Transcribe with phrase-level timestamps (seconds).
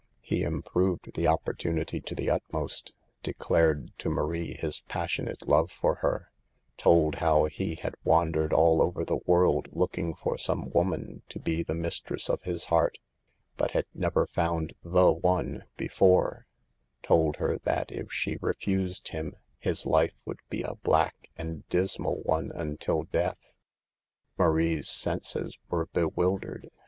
[0.21, 5.69] He improved the opportu nity to the utmost; declared to Marie his pas sionate love
[5.69, 6.31] for her;
[6.75, 11.21] told how he had wan dered all over the world looking for some wo man
[11.29, 12.97] to be the mistress of his heart,
[13.57, 16.47] but had never found the one before;
[17.03, 21.99] told her that if she refused him, his life would be a black and dis
[21.99, 23.51] mal one until death.
[24.35, 26.71] Marie's senses were bewildered.